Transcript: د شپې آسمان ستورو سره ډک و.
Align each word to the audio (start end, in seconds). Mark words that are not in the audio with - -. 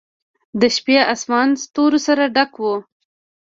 د 0.59 0.61
شپې 0.75 0.97
آسمان 1.13 1.47
ستورو 1.63 1.99
سره 2.07 2.23
ډک 2.35 2.51
و. 2.61 2.65